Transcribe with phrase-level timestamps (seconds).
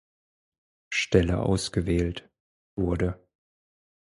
[0.89, 2.27] Stelle ausgewählt
[2.75, 3.23] wurde.